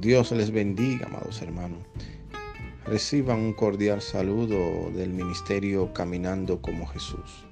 [0.00, 1.80] Dios les bendiga, amados hermanos.
[2.86, 7.44] Reciban un cordial saludo del ministerio Caminando como Jesús.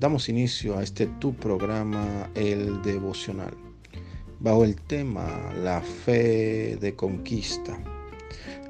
[0.00, 3.54] Damos inicio a este tu programa, el devocional,
[4.40, 7.78] bajo el tema La fe de conquista.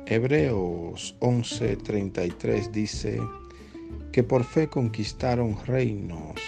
[0.04, 3.18] Hebreos 11:33 dice
[4.12, 6.38] que por fe conquistaron reinos,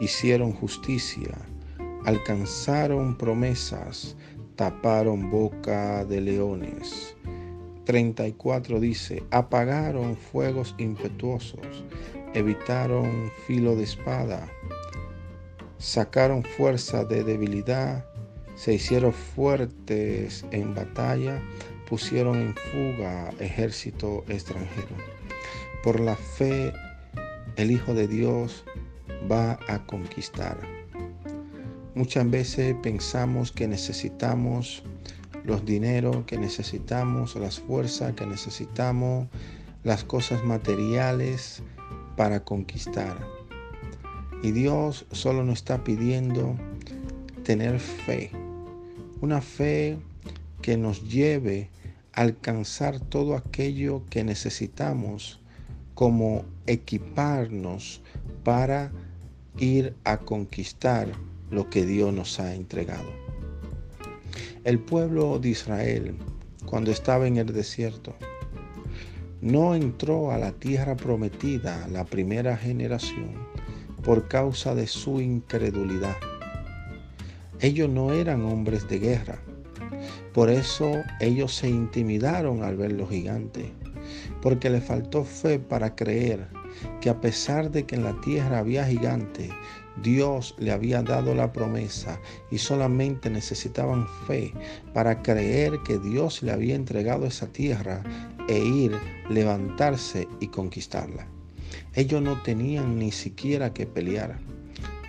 [0.00, 1.36] hicieron justicia,
[2.06, 4.16] alcanzaron promesas,
[4.56, 7.14] taparon boca de leones.
[7.84, 11.84] 34 dice, apagaron fuegos impetuosos,
[12.34, 14.48] evitaron filo de espada,
[15.78, 18.04] sacaron fuerza de debilidad,
[18.56, 21.40] se hicieron fuertes en batalla,
[21.88, 24.96] pusieron en fuga ejército extranjero.
[25.84, 26.72] Por la fe,
[27.56, 28.64] el Hijo de Dios
[29.30, 30.75] va a conquistar.
[31.96, 34.82] Muchas veces pensamos que necesitamos
[35.44, 39.28] los dineros, que necesitamos las fuerzas, que necesitamos
[39.82, 41.62] las cosas materiales
[42.14, 43.16] para conquistar.
[44.42, 46.54] Y Dios solo nos está pidiendo
[47.44, 48.30] tener fe,
[49.22, 49.96] una fe
[50.60, 51.70] que nos lleve
[52.12, 55.40] a alcanzar todo aquello que necesitamos
[55.94, 58.02] como equiparnos
[58.44, 58.92] para
[59.56, 61.08] ir a conquistar
[61.50, 63.10] lo que Dios nos ha entregado.
[64.64, 66.16] El pueblo de Israel,
[66.64, 68.14] cuando estaba en el desierto,
[69.40, 73.34] no entró a la tierra prometida la primera generación
[74.02, 76.16] por causa de su incredulidad.
[77.60, 79.38] Ellos no eran hombres de guerra.
[80.32, 83.66] Por eso ellos se intimidaron al ver los gigantes,
[84.42, 86.48] porque le faltó fe para creer
[87.00, 89.50] que a pesar de que en la tierra había gigantes,
[90.02, 94.52] Dios le había dado la promesa y solamente necesitaban fe
[94.92, 98.02] para creer que Dios le había entregado esa tierra
[98.48, 98.92] e ir,
[99.30, 101.26] levantarse y conquistarla.
[101.94, 104.38] Ellos no tenían ni siquiera que pelear.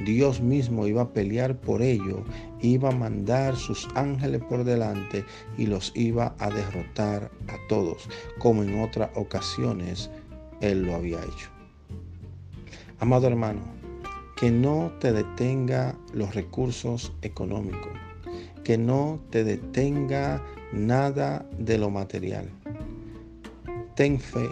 [0.05, 2.23] Dios mismo iba a pelear por ello,
[2.61, 5.25] iba a mandar sus ángeles por delante
[5.57, 8.07] y los iba a derrotar a todos,
[8.37, 10.09] como en otras ocasiones
[10.61, 11.56] Él lo había hecho.
[12.99, 13.61] Amado hermano,
[14.35, 17.91] que no te detenga los recursos económicos,
[18.63, 20.43] que no te detenga
[20.73, 22.49] nada de lo material.
[23.95, 24.49] Ten fe,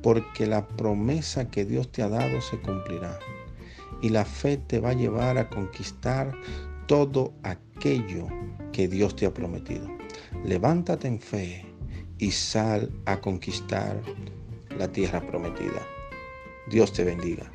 [0.00, 3.18] porque la promesa que Dios te ha dado se cumplirá.
[4.00, 6.32] Y la fe te va a llevar a conquistar
[6.86, 8.28] todo aquello
[8.72, 9.88] que Dios te ha prometido.
[10.44, 11.66] Levántate en fe
[12.18, 14.00] y sal a conquistar
[14.78, 15.82] la tierra prometida.
[16.66, 17.50] Dios te bendiga.